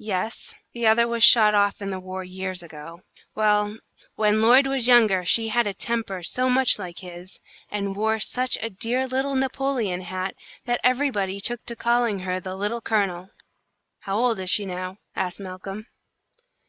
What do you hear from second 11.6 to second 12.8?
to calling her the Little